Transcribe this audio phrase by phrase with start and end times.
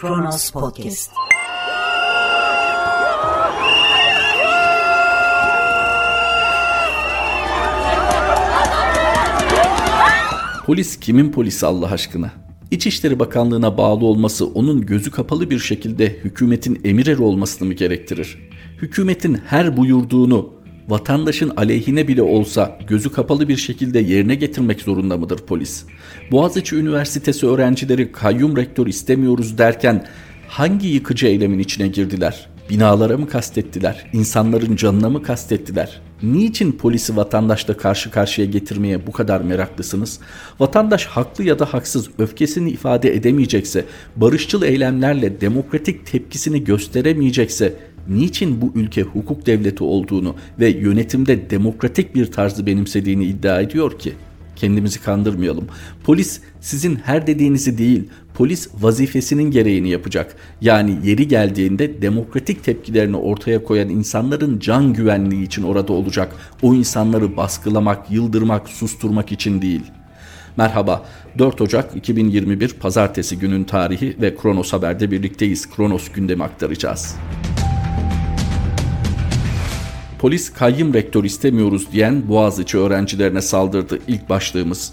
[0.00, 1.10] Kronos Podcast.
[10.66, 12.32] Polis kimin polisi Allah aşkına?
[12.70, 18.38] İçişleri Bakanlığı'na bağlı olması onun gözü kapalı bir şekilde hükümetin emir eri olmasını mı gerektirir?
[18.82, 20.59] Hükümetin her buyurduğunu
[20.90, 25.84] vatandaşın aleyhine bile olsa gözü kapalı bir şekilde yerine getirmek zorunda mıdır polis?
[26.30, 30.06] Boğaziçi Üniversitesi öğrencileri kayyum rektör istemiyoruz derken
[30.48, 32.48] hangi yıkıcı eylemin içine girdiler?
[32.70, 34.06] Binalara mı kastettiler?
[34.12, 36.00] İnsanların canına mı kastettiler?
[36.22, 40.20] Niçin polisi vatandaşla karşı karşıya getirmeye bu kadar meraklısınız?
[40.60, 43.84] Vatandaş haklı ya da haksız öfkesini ifade edemeyecekse,
[44.16, 47.74] barışçıl eylemlerle demokratik tepkisini gösteremeyecekse
[48.10, 54.12] niçin bu ülke hukuk devleti olduğunu ve yönetimde demokratik bir tarzı benimsediğini iddia ediyor ki?
[54.56, 55.64] Kendimizi kandırmayalım.
[56.04, 60.36] Polis sizin her dediğinizi değil, polis vazifesinin gereğini yapacak.
[60.60, 66.36] Yani yeri geldiğinde demokratik tepkilerini ortaya koyan insanların can güvenliği için orada olacak.
[66.62, 69.82] O insanları baskılamak, yıldırmak, susturmak için değil.
[70.56, 71.04] Merhaba,
[71.38, 75.70] 4 Ocak 2021 Pazartesi günün tarihi ve Kronos Haber'de birlikteyiz.
[75.70, 77.16] Kronos gündemi aktaracağız.
[80.20, 84.92] Polis kayyım rektör istemiyoruz diyen Boğaziçi öğrencilerine saldırdı ilk başlığımız.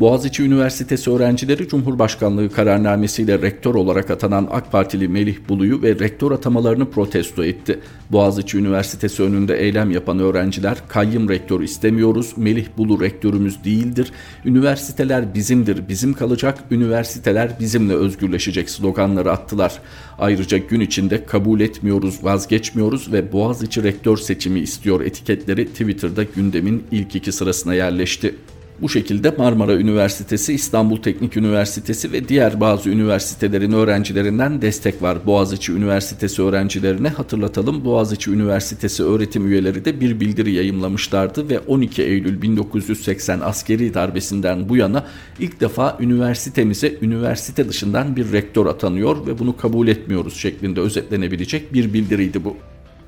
[0.00, 6.90] Boğaziçi Üniversitesi öğrencileri Cumhurbaşkanlığı kararnamesiyle rektör olarak atanan AK Partili Melih Bulu'yu ve rektör atamalarını
[6.90, 7.80] protesto etti.
[8.10, 14.12] Boğaziçi Üniversitesi önünde eylem yapan öğrenciler kayyım rektör istemiyoruz, Melih Bulu rektörümüz değildir,
[14.44, 19.78] üniversiteler bizimdir, bizim kalacak, üniversiteler bizimle özgürleşecek sloganları attılar.
[20.18, 27.16] Ayrıca gün içinde kabul etmiyoruz, vazgeçmiyoruz ve Boğaziçi rektör seçimi istiyor etiketleri Twitter'da gündemin ilk
[27.16, 28.34] iki sırasına yerleşti.
[28.82, 35.26] Bu şekilde Marmara Üniversitesi, İstanbul Teknik Üniversitesi ve diğer bazı üniversitelerin öğrencilerinden destek var.
[35.26, 37.84] Boğaziçi Üniversitesi öğrencilerine hatırlatalım.
[37.84, 44.76] Boğaziçi Üniversitesi öğretim üyeleri de bir bildiri yayımlamışlardı ve 12 Eylül 1980 askeri darbesinden bu
[44.76, 45.06] yana
[45.38, 51.92] ilk defa üniversitemize üniversite dışından bir rektör atanıyor ve bunu kabul etmiyoruz şeklinde özetlenebilecek bir
[51.92, 52.56] bildiriydi bu.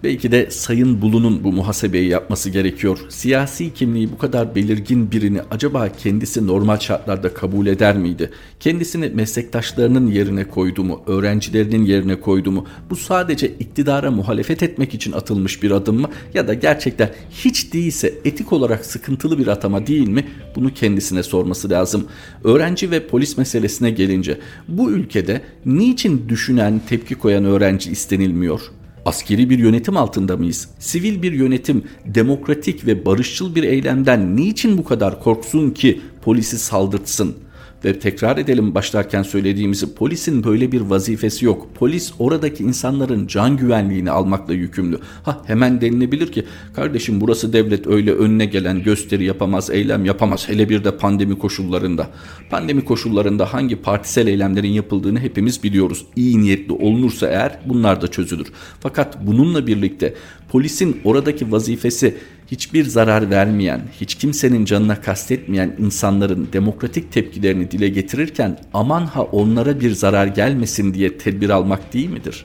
[0.04, 2.98] Belki de Sayın Bulu'nun bu muhasebeyi yapması gerekiyor.
[3.08, 8.30] Siyasi kimliği bu kadar belirgin birini acaba kendisi normal şartlarda kabul eder miydi?
[8.60, 12.66] Kendisini meslektaşlarının yerine koydu mu, öğrencilerinin yerine koydu mu?
[12.90, 16.10] Bu sadece iktidara muhalefet etmek için atılmış bir adım mı?
[16.34, 20.26] Ya da gerçekten hiç değilse etik olarak sıkıntılı bir atama değil mi?
[20.56, 22.06] Bunu kendisine sorması lazım.
[22.44, 24.38] Öğrenci ve polis meselesine gelince
[24.68, 28.60] bu ülkede niçin düşünen, tepki koyan öğrenci istenilmiyor?
[29.04, 30.68] Askeri bir yönetim altında mıyız?
[30.78, 37.36] Sivil bir yönetim demokratik ve barışçıl bir eylemden niçin bu kadar korksun ki polisi saldırtsın?
[37.84, 41.68] Ve tekrar edelim başlarken söylediğimizi polisin böyle bir vazifesi yok.
[41.74, 44.98] Polis oradaki insanların can güvenliğini almakla yükümlü.
[45.22, 50.48] Ha hemen denilebilir ki kardeşim burası devlet öyle önüne gelen gösteri yapamaz, eylem yapamaz.
[50.48, 52.10] Hele bir de pandemi koşullarında.
[52.50, 56.06] Pandemi koşullarında hangi partisel eylemlerin yapıldığını hepimiz biliyoruz.
[56.16, 58.46] İyi niyetli olunursa eğer bunlar da çözülür.
[58.80, 60.14] Fakat bununla birlikte
[60.48, 62.16] polisin oradaki vazifesi
[62.50, 69.80] hiçbir zarar vermeyen, hiç kimsenin canına kastetmeyen insanların demokratik tepkilerini dile getirirken aman ha onlara
[69.80, 72.44] bir zarar gelmesin diye tedbir almak değil midir?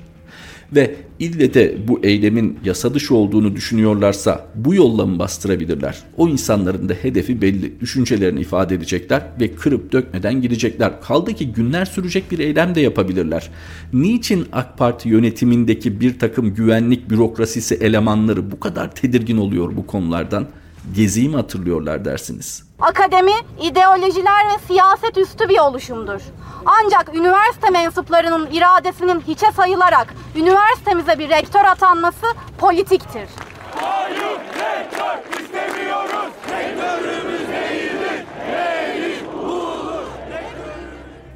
[0.72, 5.98] Ve ille de bu eylemin yasa dışı olduğunu düşünüyorlarsa bu yolla mı bastırabilirler?
[6.18, 7.80] O insanların da hedefi belli.
[7.80, 11.02] Düşüncelerini ifade edecekler ve kırıp dökmeden gidecekler.
[11.02, 13.50] Kaldı ki günler sürecek bir eylem de yapabilirler.
[13.94, 20.48] Niçin AK Parti yönetimindeki bir takım güvenlik bürokrasisi elemanları bu kadar tedirgin oluyor bu konulardan?
[20.94, 22.63] Geziyi mi hatırlıyorlar dersiniz?
[22.79, 23.31] Akademi,
[23.62, 26.22] ideolojiler ve siyaset üstü bir oluşumdur.
[26.66, 32.25] Ancak üniversite mensuplarının iradesinin hiçe sayılarak üniversitemize bir rektör atanması
[32.57, 33.28] politiktir.
[33.75, 36.31] Hayır rektör istemiyoruz.
[36.51, 38.25] Rektörümüz değildir.
[38.51, 40.04] Değil olur.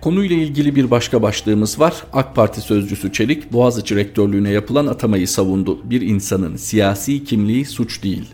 [0.01, 1.93] Konuyla ilgili bir başka başlığımız var.
[2.13, 5.89] AK Parti sözcüsü Çelik, Boğaziçi rektörlüğüne yapılan atamayı savundu.
[5.89, 8.33] Bir insanın siyasi kimliği suç değil.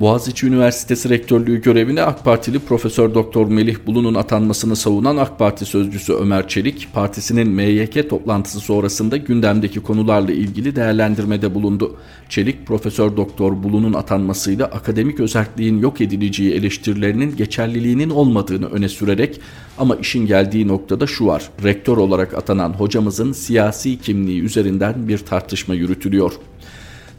[0.00, 6.12] Boğaziçi Üniversitesi Rektörlüğü görevine AK Partili Profesör Doktor Melih Bulu'nun atanmasını savunan AK Parti sözcüsü
[6.12, 11.96] Ömer Çelik, partisinin MYK toplantısı sonrasında gündemdeki konularla ilgili değerlendirmede bulundu.
[12.28, 19.40] Çelik, Profesör Doktor Bulu'nun atanmasıyla akademik özelliğin yok edileceği eleştirilerinin geçerliliğinin olmadığını öne sürerek
[19.78, 21.50] ama işin geldiği noktada şu var.
[21.64, 26.32] Rektör olarak atanan hocamızın siyasi kimliği üzerinden bir tartışma yürütülüyor.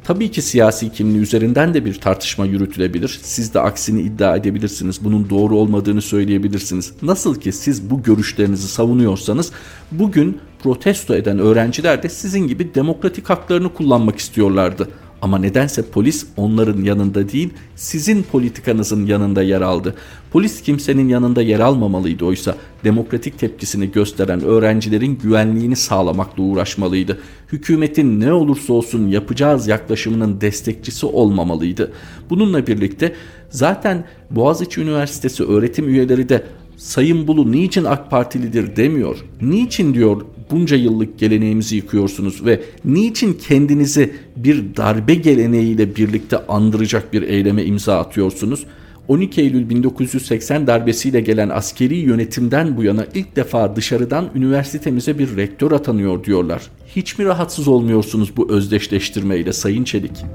[0.03, 3.19] Tabii ki siyasi kimliği üzerinden de bir tartışma yürütülebilir.
[3.23, 5.03] Siz de aksini iddia edebilirsiniz.
[5.03, 6.93] Bunun doğru olmadığını söyleyebilirsiniz.
[7.01, 9.51] Nasıl ki siz bu görüşlerinizi savunuyorsanız
[9.91, 14.89] bugün protesto eden öğrenciler de sizin gibi demokratik haklarını kullanmak istiyorlardı.
[15.21, 19.95] Ama nedense polis onların yanında değil, sizin politikanızın yanında yer aldı.
[20.31, 27.19] Polis kimsenin yanında yer almamalıydı oysa demokratik tepkisini gösteren öğrencilerin güvenliğini sağlamakla uğraşmalıydı.
[27.51, 31.91] Hükümetin ne olursa olsun yapacağız yaklaşımının destekçisi olmamalıydı.
[32.29, 33.15] Bununla birlikte
[33.49, 36.43] zaten Boğaziçi Üniversitesi öğretim üyeleri de
[36.77, 39.25] Sayın Bulu niçin AK Partilidir demiyor.
[39.41, 40.21] Niçin diyor
[40.51, 47.99] bunca yıllık geleneğimizi yıkıyorsunuz ve niçin kendinizi bir darbe geleneğiyle birlikte andıracak bir eyleme imza
[47.99, 48.65] atıyorsunuz?
[49.07, 55.71] 12 Eylül 1980 darbesiyle gelen askeri yönetimden bu yana ilk defa dışarıdan üniversitemize bir rektör
[55.71, 56.61] atanıyor diyorlar.
[56.95, 60.25] Hiç mi rahatsız olmuyorsunuz bu özdeşleştirmeyle Sayın Çelik?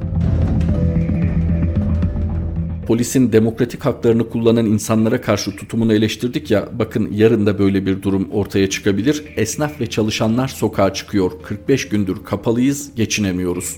[2.87, 8.29] Polisin demokratik haklarını kullanan insanlara karşı tutumunu eleştirdik ya bakın yarın da böyle bir durum
[8.31, 9.25] ortaya çıkabilir.
[9.37, 11.31] Esnaf ve çalışanlar sokağa çıkıyor.
[11.43, 13.77] 45 gündür kapalıyız, geçinemiyoruz.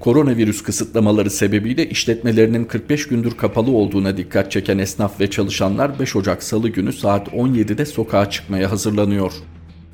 [0.00, 6.42] Koronavirüs kısıtlamaları sebebiyle işletmelerinin 45 gündür kapalı olduğuna dikkat çeken esnaf ve çalışanlar 5 Ocak
[6.42, 9.32] Salı günü saat 17'de sokağa çıkmaya hazırlanıyor.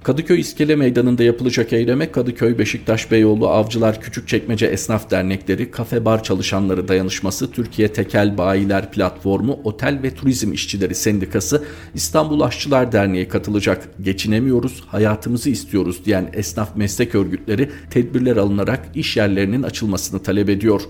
[0.02, 6.88] Kadıköy İskele Meydanı'nda yapılacak eyleme Kadıköy, Beşiktaş, Beyoğlu, Avcılar, Küçükçekmece Esnaf Dernekleri, Kafe Bar Çalışanları
[6.88, 11.64] Dayanışması, Türkiye Tekel Bayiler Platformu, Otel ve Turizm İşçileri Sendikası,
[11.94, 13.88] İstanbul Aşçılar Derneği katılacak.
[14.00, 20.82] Geçinemiyoruz, hayatımızı istiyoruz diyen esnaf meslek örgütleri tedbirler alınarak iş yerlerinin açılmasını talep ediyor.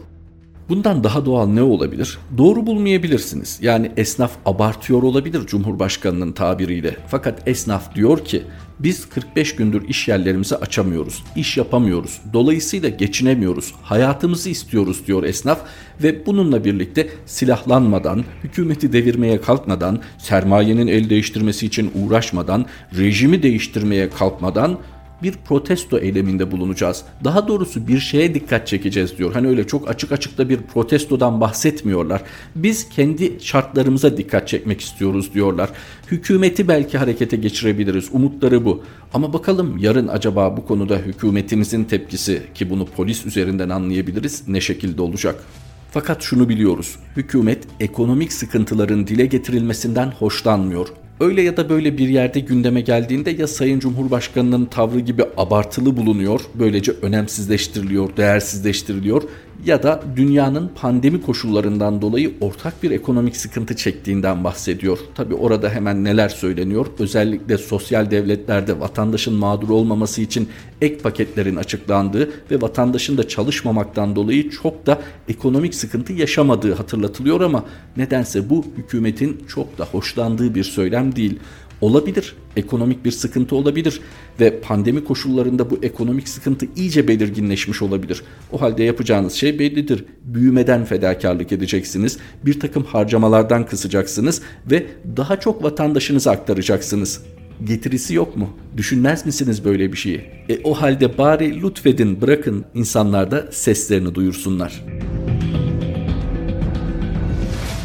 [0.68, 2.18] Bundan daha doğal ne olabilir?
[2.38, 3.58] Doğru bulmayabilirsiniz.
[3.62, 6.96] Yani esnaf abartıyor olabilir Cumhurbaşkanının tabiriyle.
[7.08, 8.42] Fakat esnaf diyor ki
[8.78, 15.60] biz 45 gündür iş yerlerimizi açamıyoruz, iş yapamıyoruz, dolayısıyla geçinemiyoruz, hayatımızı istiyoruz diyor esnaf
[16.02, 22.66] ve bununla birlikte silahlanmadan, hükümeti devirmeye kalkmadan, sermayenin el değiştirmesi için uğraşmadan,
[22.98, 24.78] rejimi değiştirmeye kalkmadan
[25.22, 27.04] bir protesto eyleminde bulunacağız.
[27.24, 29.32] Daha doğrusu bir şeye dikkat çekeceğiz diyor.
[29.32, 32.22] Hani öyle çok açık açıkta bir protestodan bahsetmiyorlar.
[32.56, 35.70] Biz kendi şartlarımıza dikkat çekmek istiyoruz diyorlar.
[36.10, 38.08] Hükümeti belki harekete geçirebiliriz.
[38.12, 38.82] Umutları bu.
[39.14, 45.02] Ama bakalım yarın acaba bu konuda hükümetimizin tepkisi ki bunu polis üzerinden anlayabiliriz ne şekilde
[45.02, 45.44] olacak?
[45.90, 46.96] Fakat şunu biliyoruz.
[47.16, 50.88] Hükümet ekonomik sıkıntıların dile getirilmesinden hoşlanmıyor.
[51.22, 56.40] Öyle ya da böyle bir yerde gündeme geldiğinde ya Sayın Cumhurbaşkanı'nın tavrı gibi abartılı bulunuyor,
[56.54, 59.22] böylece önemsizleştiriliyor, değersizleştiriliyor
[59.66, 64.98] ya da dünyanın pandemi koşullarından dolayı ortak bir ekonomik sıkıntı çektiğinden bahsediyor.
[65.14, 66.86] Tabi orada hemen neler söyleniyor?
[66.98, 70.48] Özellikle sosyal devletlerde vatandaşın mağdur olmaması için
[70.80, 77.64] ek paketlerin açıklandığı ve vatandaşın da çalışmamaktan dolayı çok da ekonomik sıkıntı yaşamadığı hatırlatılıyor ama
[77.96, 81.38] nedense bu hükümetin çok da hoşlandığı bir söylem değil.
[81.80, 82.36] Olabilir.
[82.56, 84.00] Ekonomik bir sıkıntı olabilir
[84.40, 88.22] ve pandemi koşullarında bu ekonomik sıkıntı iyice belirginleşmiş olabilir.
[88.52, 90.04] O halde yapacağınız şey bellidir.
[90.24, 92.18] Büyümeden fedakarlık edeceksiniz.
[92.46, 94.86] Bir takım harcamalardan kısacaksınız ve
[95.16, 97.22] daha çok vatandaşınıza aktaracaksınız.
[97.64, 98.50] Getirisi yok mu?
[98.76, 100.20] Düşünmez misiniz böyle bir şeyi?
[100.48, 105.21] E o halde bari lütfedin bırakın insanlar da seslerini duyursunlar.''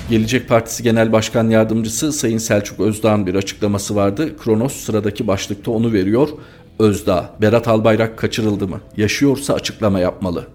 [0.09, 4.37] Gelecek Partisi Genel Başkan Yardımcısı Sayın Selçuk Özdağ'ın bir açıklaması vardı.
[4.37, 6.29] Kronos sıradaki başlıkta onu veriyor.
[6.79, 8.81] Özdağ, Berat Albayrak kaçırıldı mı?
[8.97, 10.47] Yaşıyorsa açıklama yapmalı.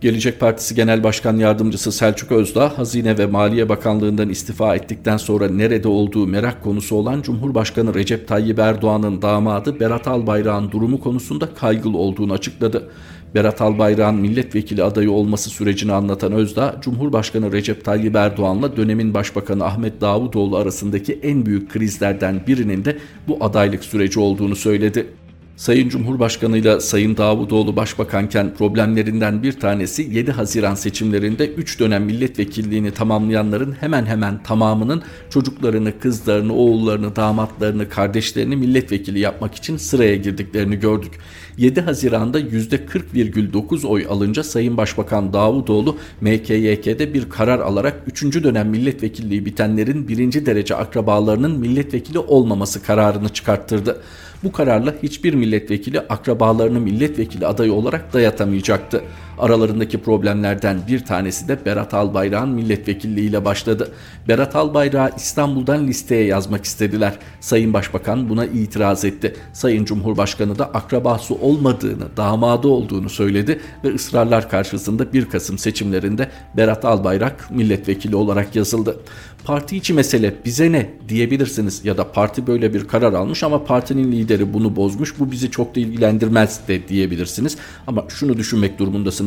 [0.00, 5.88] Gelecek Partisi Genel Başkan Yardımcısı Selçuk Özdağ, Hazine ve Maliye Bakanlığı'ndan istifa ettikten sonra nerede
[5.88, 12.32] olduğu merak konusu olan Cumhurbaşkanı Recep Tayyip Erdoğan'ın damadı Berat Albayrak'ın durumu konusunda kaygılı olduğunu
[12.32, 12.88] açıkladı.
[13.34, 20.00] Berat Albayrak'ın milletvekili adayı olması sürecini anlatan Özdağ, Cumhurbaşkanı Recep Tayyip Erdoğan'la dönemin Başbakanı Ahmet
[20.00, 22.98] Davutoğlu arasındaki en büyük krizlerden birinin de
[23.28, 25.06] bu adaylık süreci olduğunu söyledi.
[25.62, 32.90] Sayın Cumhurbaşkanı ile Sayın Davutoğlu başbakanken problemlerinden bir tanesi 7 Haziran seçimlerinde 3 dönem milletvekilliğini
[32.90, 41.12] tamamlayanların hemen hemen tamamının çocuklarını, kızlarını, oğullarını, damatlarını, kardeşlerini milletvekili yapmak için sıraya girdiklerini gördük.
[41.58, 48.22] 7 Haziran'da %40,9 oy alınca Sayın Başbakan Davutoğlu MKYK'de bir karar alarak 3.
[48.42, 54.02] dönem milletvekilliği bitenlerin birinci derece akrabalarının milletvekili olmaması kararını çıkarttırdı.
[54.44, 59.02] Bu kararla hiçbir milletvekili akrabalarını milletvekili adayı olarak dayatamayacaktı.
[59.38, 63.92] Aralarındaki problemlerden bir tanesi de Berat Albayrak'ın milletvekilliğiyle başladı.
[64.28, 67.18] Berat Albayrak'ı İstanbul'dan listeye yazmak istediler.
[67.40, 69.36] Sayın Başbakan buna itiraz etti.
[69.52, 76.84] Sayın Cumhurbaşkanı da akrabası olmadığını, damadı olduğunu söyledi ve ısrarlar karşısında 1 Kasım seçimlerinde Berat
[76.84, 79.00] Albayrak milletvekili olarak yazıldı.
[79.44, 84.12] Parti içi mesele bize ne diyebilirsiniz ya da parti böyle bir karar almış ama partinin
[84.12, 87.56] lideri bunu bozmuş bu bizi çok da ilgilendirmez de diyebilirsiniz.
[87.86, 89.21] Ama şunu düşünmek durumundasınız.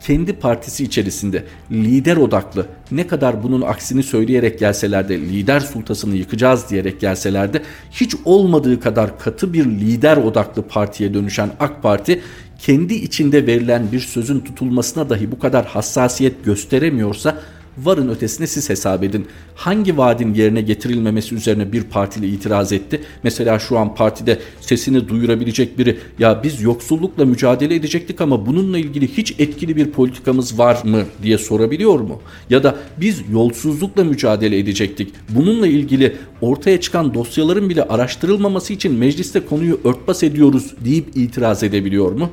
[0.00, 6.70] Kendi partisi içerisinde lider odaklı ne kadar bunun aksini söyleyerek gelseler de lider sultasını yıkacağız
[6.70, 12.20] diyerek gelseler de hiç olmadığı kadar katı bir lider odaklı partiye dönüşen AK Parti
[12.58, 17.40] kendi içinde verilen bir sözün tutulmasına dahi bu kadar hassasiyet gösteremiyorsa
[17.78, 19.26] varın ötesine siz hesap edin.
[19.54, 23.00] Hangi vaadin yerine getirilmemesi üzerine bir partili itiraz etti?
[23.22, 29.16] Mesela şu an partide sesini duyurabilecek biri ya biz yoksullukla mücadele edecektik ama bununla ilgili
[29.16, 32.20] hiç etkili bir politikamız var mı diye sorabiliyor mu?
[32.50, 35.12] Ya da biz yolsuzlukla mücadele edecektik.
[35.28, 42.12] Bununla ilgili ortaya çıkan dosyaların bile araştırılmaması için mecliste konuyu örtbas ediyoruz deyip itiraz edebiliyor
[42.12, 42.30] mu?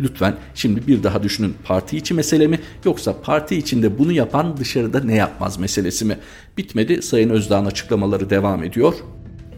[0.00, 5.00] Lütfen şimdi bir daha düşünün parti içi mesele mi yoksa parti içinde bunu yapan dışarıda
[5.00, 6.18] ne yapmaz meselesi mi?
[6.58, 8.94] Bitmedi Sayın Özdağ'ın açıklamaları devam ediyor.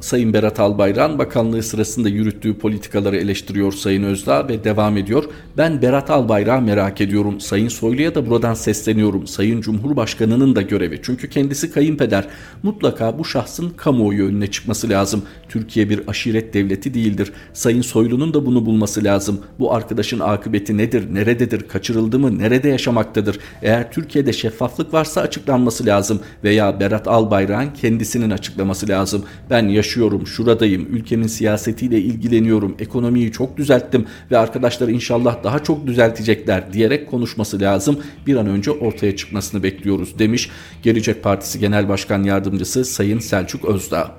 [0.07, 5.25] Sayın Berat Albayrak'ın bakanlığı sırasında yürüttüğü politikaları eleştiriyor Sayın Özdağ ve devam ediyor.
[5.57, 7.41] Ben Berat Albayrak'ı merak ediyorum.
[7.41, 9.27] Sayın Soylu'ya da buradan sesleniyorum.
[9.27, 11.01] Sayın Cumhurbaşkanı'nın da görevi.
[11.03, 12.25] Çünkü kendisi kayınpeder.
[12.63, 15.23] Mutlaka bu şahsın kamuoyu önüne çıkması lazım.
[15.49, 17.33] Türkiye bir aşiret devleti değildir.
[17.53, 19.41] Sayın Soylu'nun da bunu bulması lazım.
[19.59, 21.15] Bu arkadaşın akıbeti nedir?
[21.15, 21.69] Nerededir?
[21.69, 22.39] Kaçırıldı mı?
[22.39, 23.39] Nerede yaşamaktadır?
[23.63, 26.21] Eğer Türkiye'de şeffaflık varsa açıklanması lazım.
[26.45, 29.25] Veya Berat Albayrak'ın kendisinin açıklaması lazım.
[29.51, 35.87] Ben yaşıyorum yaşıyorum, şuradayım, ülkemin siyasetiyle ilgileniyorum, ekonomiyi çok düzelttim ve arkadaşlar inşallah daha çok
[35.87, 37.99] düzeltecekler diyerek konuşması lazım.
[38.27, 40.51] Bir an önce ortaya çıkmasını bekliyoruz demiş
[40.83, 44.13] Gelecek Partisi Genel Başkan Yardımcısı Sayın Selçuk Özdağ.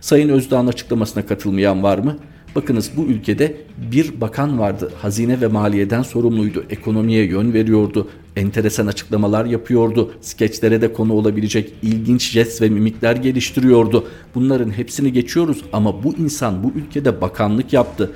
[0.00, 2.16] Sayın Özdağ'ın açıklamasına katılmayan var mı?
[2.54, 3.56] Bakınız bu ülkede
[3.92, 4.92] bir bakan vardı.
[5.02, 6.64] Hazine ve maliyeden sorumluydu.
[6.70, 8.08] Ekonomiye yön veriyordu.
[8.40, 10.10] Enteresan açıklamalar yapıyordu.
[10.20, 14.06] Skeçlere de konu olabilecek ilginç jest ve mimikler geliştiriyordu.
[14.34, 18.10] Bunların hepsini geçiyoruz ama bu insan bu ülkede bakanlık yaptı.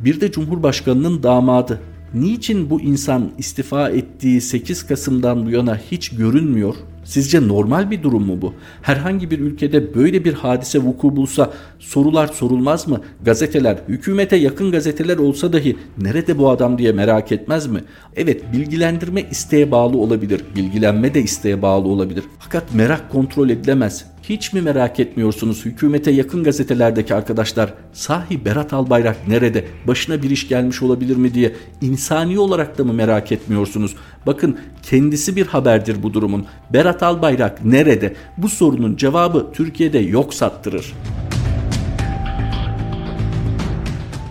[0.00, 1.80] Bir de Cumhurbaşkanının damadı.
[2.14, 6.74] Niçin bu insan istifa ettiği 8 Kasım'dan bu yana hiç görünmüyor?
[7.08, 8.54] Sizce normal bir durum mu bu?
[8.82, 13.00] Herhangi bir ülkede böyle bir hadise vuku bulsa sorular sorulmaz mı?
[13.24, 17.84] Gazeteler, hükümete yakın gazeteler olsa dahi nerede bu adam diye merak etmez mi?
[18.16, 20.40] Evet bilgilendirme isteğe bağlı olabilir.
[20.56, 22.24] Bilgilenme de isteğe bağlı olabilir.
[22.38, 24.04] Fakat merak kontrol edilemez.
[24.22, 30.48] Hiç mi merak etmiyorsunuz hükümete yakın gazetelerdeki arkadaşlar sahi Berat Albayrak nerede başına bir iş
[30.48, 33.94] gelmiş olabilir mi diye insani olarak da mı merak etmiyorsunuz?
[34.26, 36.46] Bakın kendisi bir haberdir bu durumun.
[36.72, 38.14] Berat Albayrak nerede?
[38.36, 40.94] Bu sorunun cevabı Türkiye'de yok sattırır.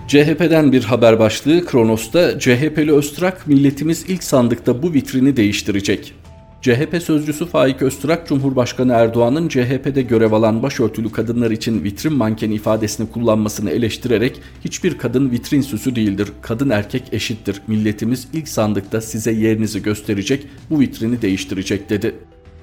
[0.08, 6.14] CHP'den bir haber başlığı Kronos'ta CHP'li Öztrak milletimiz ilk sandıkta bu vitrini değiştirecek.
[6.62, 13.12] CHP sözcüsü Faik Öztürk, Cumhurbaşkanı Erdoğan'ın CHP'de görev alan başörtülü kadınlar için vitrin mankeni ifadesini
[13.12, 19.84] kullanmasını eleştirerek hiçbir kadın vitrin süsü değildir, kadın erkek eşittir, milletimiz ilk sandıkta size yerinizi
[19.84, 22.16] gösterecek, bu vitrini değiştirecek dedi.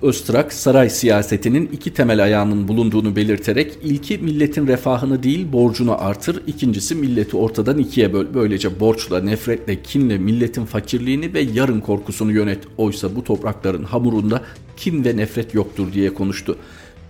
[0.05, 6.95] Öztrak saray siyasetinin iki temel ayağının bulunduğunu belirterek ilki milletin refahını değil borcunu artır, ikincisi
[6.95, 8.27] milleti ortadan ikiye böl.
[8.35, 12.59] Böylece borçla, nefretle, kinle milletin fakirliğini ve yarın korkusunu yönet.
[12.77, 14.43] Oysa bu toprakların hamurunda
[14.77, 16.57] kin ve nefret yoktur diye konuştu.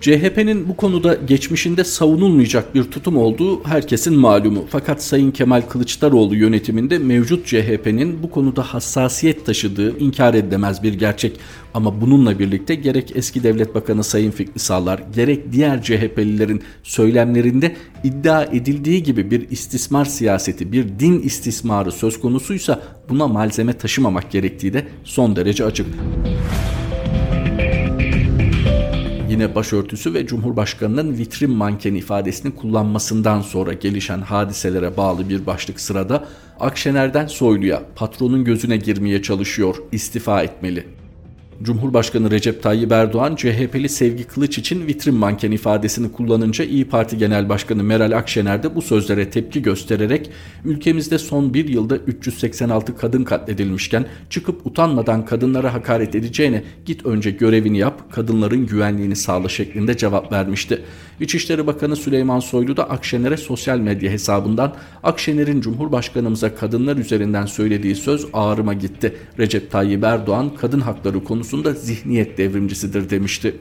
[0.05, 4.65] CHP'nin bu konuda geçmişinde savunulmayacak bir tutum olduğu herkesin malumu.
[4.69, 11.41] Fakat Sayın Kemal Kılıçdaroğlu yönetiminde mevcut CHP'nin bu konuda hassasiyet taşıdığı inkar edilemez bir gerçek.
[11.75, 18.45] Ama bununla birlikte gerek eski devlet bakanı Sayın Fikri Sağlar gerek diğer CHP'lilerin söylemlerinde iddia
[18.45, 24.87] edildiği gibi bir istismar siyaseti, bir din istismarı söz konusuysa buna malzeme taşımamak gerektiği de
[25.05, 25.87] son derece açık
[29.35, 36.25] yine başörtüsü ve Cumhurbaşkanı'nın vitrin manken ifadesini kullanmasından sonra gelişen hadiselere bağlı bir başlık sırada
[36.61, 41.04] Akşener'den Soylu'ya patronun gözüne girmeye çalışıyor, istifa etmeli.
[41.65, 47.49] Cumhurbaşkanı Recep Tayyip Erdoğan, CHP'li Sevgi Kılıç için vitrin manken ifadesini kullanınca İyi Parti Genel
[47.49, 50.31] Başkanı Meral Akşener de bu sözlere tepki göstererek
[50.65, 57.79] ülkemizde son bir yılda 386 kadın katledilmişken çıkıp utanmadan kadınlara hakaret edeceğine git önce görevini
[57.79, 60.83] yap, kadınların güvenliğini sağla şeklinde cevap vermişti.
[61.21, 68.27] İçişleri Bakanı Süleyman Soylu da Akşener'e sosyal medya hesabından Akşener'in Cumhurbaşkanımıza kadınlar üzerinden söylediği söz
[68.33, 69.17] ağrıma gitti.
[69.39, 73.55] Recep Tayyip Erdoğan kadın hakları konusunda zihniyet devrimcisidir demişti.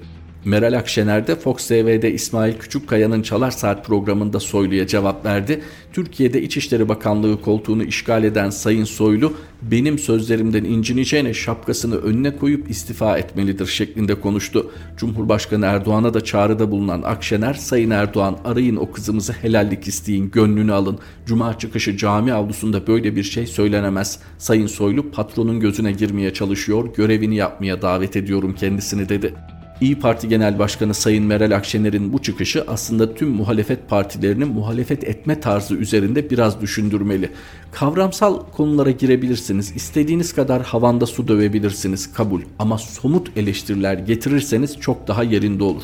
[0.46, 5.62] Meral Akşener de Fox TV'de İsmail Küçükkaya'nın Çalar Saat programında Soylu'ya cevap verdi.
[5.94, 13.18] Türkiye'de İçişleri Bakanlığı koltuğunu işgal eden Sayın Soylu benim sözlerimden incineceğine şapkasını önüne koyup istifa
[13.18, 14.72] etmelidir şeklinde konuştu.
[14.98, 21.00] Cumhurbaşkanı Erdoğan'a da çağrıda bulunan Akşener, Sayın Erdoğan arayın o kızımızı helallik isteyin, gönlünü alın.
[21.26, 24.20] Cuma çıkışı cami avlusunda böyle bir şey söylenemez.
[24.38, 29.34] Sayın Soylu patronun gözüne girmeye çalışıyor, görevini yapmaya davet ediyorum kendisini dedi.
[29.82, 35.40] İyi Parti Genel Başkanı Sayın Meral Akşener'in bu çıkışı aslında tüm muhalefet partilerinin muhalefet etme
[35.40, 37.30] tarzı üzerinde biraz düşündürmeli.
[37.72, 45.24] Kavramsal konulara girebilirsiniz, istediğiniz kadar havanda su dövebilirsiniz kabul ama somut eleştiriler getirirseniz çok daha
[45.24, 45.84] yerinde olur.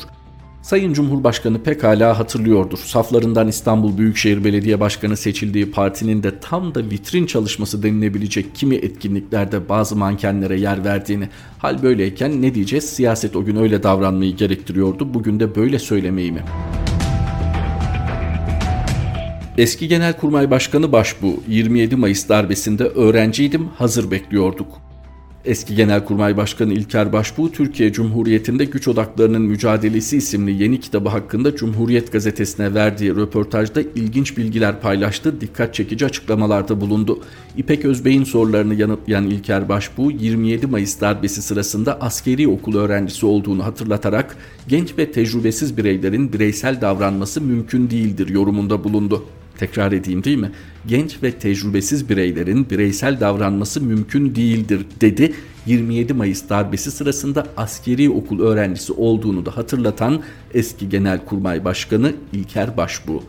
[0.62, 2.78] Sayın Cumhurbaşkanı pekala hatırlıyordur.
[2.78, 9.68] Saflarından İstanbul Büyükşehir Belediye Başkanı seçildiği partinin de tam da vitrin çalışması denilebilecek kimi etkinliklerde
[9.68, 11.28] bazı mankenlere yer verdiğini.
[11.58, 12.84] Hal böyleyken ne diyeceğiz?
[12.84, 15.14] Siyaset o gün öyle davranmayı gerektiriyordu.
[15.14, 16.42] Bugün de böyle söylemeyi mi?
[19.58, 24.89] Eski Genelkurmay Başkanı Başbu 27 Mayıs darbesinde öğrenciydim hazır bekliyorduk.
[25.44, 32.12] Eski Genelkurmay Başkanı İlker Başbuğ, Türkiye Cumhuriyeti'nde Güç Odaklarının Mücadelesi isimli yeni kitabı hakkında Cumhuriyet
[32.12, 37.20] Gazetesi'ne verdiği röportajda ilginç bilgiler paylaştı, dikkat çekici açıklamalarda bulundu.
[37.56, 44.36] İpek Özbey'in sorularını yanıtlayan İlker Başbuğ, 27 Mayıs darbesi sırasında askeri okul öğrencisi olduğunu hatırlatarak
[44.68, 49.24] genç ve tecrübesiz bireylerin bireysel davranması mümkün değildir yorumunda bulundu.
[49.58, 50.50] Tekrar edeyim değil mi?
[50.86, 55.32] Genç ve tecrübesiz bireylerin bireysel davranması mümkün değildir dedi.
[55.66, 60.22] 27 Mayıs darbesi sırasında askeri okul öğrencisi olduğunu da hatırlatan
[60.54, 63.20] eski Genelkurmay Başkanı İlker Başbuğ.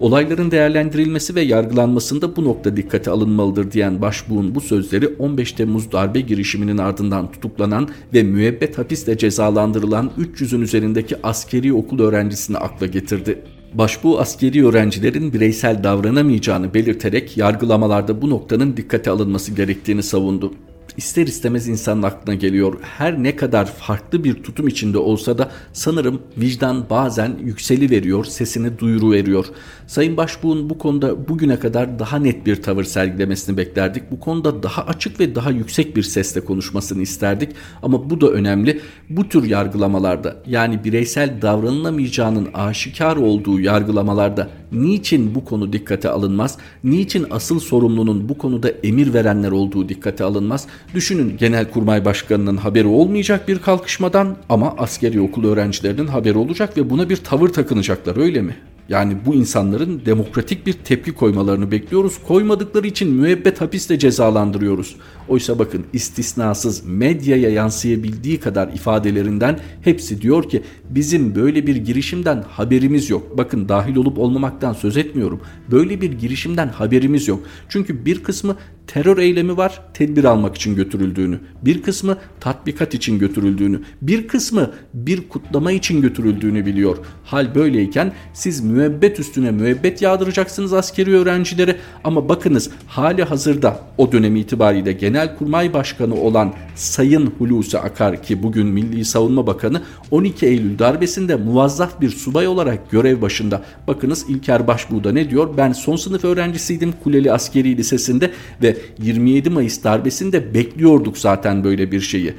[0.00, 6.20] Olayların değerlendirilmesi ve yargılanmasında bu nokta dikkate alınmalıdır diyen Başbuğ'un bu sözleri 15 Temmuz darbe
[6.20, 13.44] girişiminin ardından tutuklanan ve müebbet hapisle cezalandırılan 300'ün üzerindeki askeri okul öğrencisini akla getirdi.
[13.74, 20.52] Başbuğ askeri öğrencilerin bireysel davranamayacağını belirterek yargılamalarda bu noktanın dikkate alınması gerektiğini savundu
[20.98, 22.74] ister istemez insanın aklına geliyor.
[22.82, 28.78] Her ne kadar farklı bir tutum içinde olsa da sanırım vicdan bazen yükseli veriyor, sesini
[28.78, 29.46] duyuru veriyor.
[29.86, 34.10] Sayın Başbuğ'un bu konuda bugüne kadar daha net bir tavır sergilemesini beklerdik.
[34.10, 37.52] Bu konuda daha açık ve daha yüksek bir sesle konuşmasını isterdik.
[37.82, 38.80] Ama bu da önemli.
[39.10, 46.58] Bu tür yargılamalarda yani bireysel davranılamayacağının aşikar olduğu yargılamalarda niçin bu konu dikkate alınmaz?
[46.84, 50.66] Niçin asıl sorumlunun bu konuda emir verenler olduğu dikkate alınmaz?
[50.94, 57.08] Düşünün Genelkurmay Başkanı'nın haberi olmayacak bir kalkışmadan ama askeri okul öğrencilerinin haberi olacak ve buna
[57.08, 58.56] bir tavır takınacaklar öyle mi?
[58.88, 62.18] Yani bu insanların demokratik bir tepki koymalarını bekliyoruz.
[62.28, 64.96] Koymadıkları için müebbet hapisle cezalandırıyoruz.
[65.28, 73.10] Oysa bakın istisnasız medyaya yansıyabildiği kadar ifadelerinden hepsi diyor ki bizim böyle bir girişimden haberimiz
[73.10, 73.38] yok.
[73.38, 75.40] Bakın dahil olup olmamaktan söz etmiyorum.
[75.70, 77.40] Böyle bir girişimden haberimiz yok.
[77.68, 78.56] Çünkü bir kısmı
[78.88, 85.28] terör eylemi var tedbir almak için götürüldüğünü, bir kısmı tatbikat için götürüldüğünü, bir kısmı bir
[85.28, 86.98] kutlama için götürüldüğünü biliyor.
[87.24, 94.36] Hal böyleyken siz müebbet üstüne müebbet yağdıracaksınız askeri öğrencilere ama bakınız hali hazırda o dönem
[94.36, 101.36] itibariyle Genelkurmay Başkanı olan Sayın Hulusi Akar ki bugün Milli Savunma Bakanı 12 Eylül darbesinde
[101.36, 103.62] muvazzaf bir subay olarak görev başında.
[103.86, 105.56] Bakınız İlker Başbuğ ne diyor?
[105.56, 108.30] Ben son sınıf öğrencisiydim Kuleli Askeri Lisesi'nde
[108.62, 112.34] ve 27 Mayıs darbesinde bekliyorduk zaten böyle bir şeyi.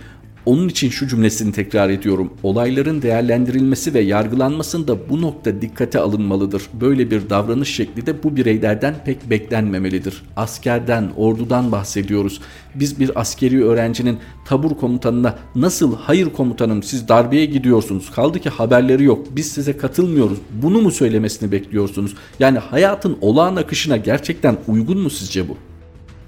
[0.45, 2.34] Onun için şu cümlesini tekrar ediyorum.
[2.43, 6.63] Olayların değerlendirilmesi ve yargılanmasında bu nokta dikkate alınmalıdır.
[6.82, 10.23] Böyle bir davranış şekli de bu bireylerden pek beklenmemelidir.
[10.36, 12.41] Askerden, ordudan bahsediyoruz.
[12.75, 19.04] Biz bir askeri öğrencinin tabur komutanına nasıl hayır komutanım siz darbeye gidiyorsunuz kaldı ki haberleri
[19.04, 22.15] yok biz size katılmıyoruz bunu mu söylemesini bekliyorsunuz?
[22.39, 25.58] Yani hayatın olağan akışına gerçekten uygun mu sizce bu?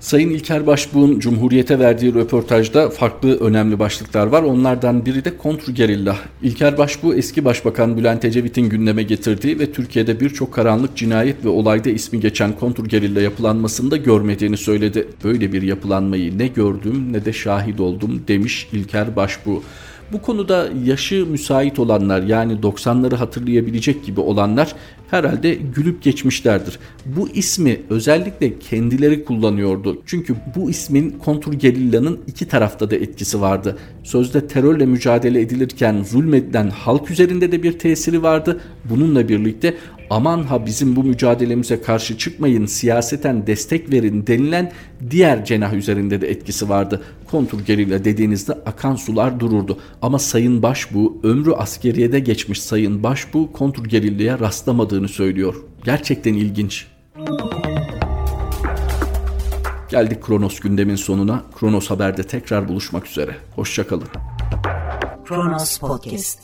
[0.01, 4.43] Sayın İlker Başbuğ'un Cumhuriyet'e verdiği röportajda farklı önemli başlıklar var.
[4.43, 6.17] Onlardan biri de kontrgerilla.
[6.43, 11.89] İlker Başbuğ eski Başbakan Bülent Ecevit'in gündeme getirdiği ve Türkiye'de birçok karanlık cinayet ve olayda
[11.89, 15.07] ismi geçen kontrgerilla yapılanmasını da görmediğini söyledi.
[15.23, 19.61] Böyle bir yapılanmayı ne gördüm ne de şahit oldum demiş İlker Başbuğ.
[20.11, 24.75] Bu konuda yaşı müsait olanlar yani 90'ları hatırlayabilecek gibi olanlar
[25.11, 26.79] herhalde gülüp geçmişlerdir.
[27.05, 30.01] Bu ismi özellikle kendileri kullanıyordu.
[30.05, 33.77] Çünkü bu ismin kontrgerilla'nın iki tarafta da etkisi vardı.
[34.03, 38.61] Sözde terörle mücadele edilirken zulmedilen halk üzerinde de bir tesiri vardı.
[38.89, 39.77] Bununla birlikte
[40.09, 44.71] aman ha bizim bu mücadelemize karşı çıkmayın siyaseten destek verin denilen
[45.09, 47.01] diğer cenah üzerinde de etkisi vardı.
[47.31, 49.77] Kontrgerilla dediğinizde akan sular dururdu.
[50.01, 55.55] Ama Sayın Başbuğ ömrü askeriyede geçmiş Sayın Başbuğ kontrgerillaya rastlamadığı olmadığını söylüyor.
[55.83, 56.87] Gerçekten ilginç.
[59.89, 61.43] Geldik Kronos gündemin sonuna.
[61.59, 63.35] Kronos Haber'de tekrar buluşmak üzere.
[63.55, 64.07] Hoşçakalın.
[65.25, 66.39] Kronos Podcast